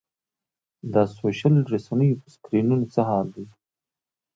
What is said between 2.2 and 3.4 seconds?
په سکرینونو څه حال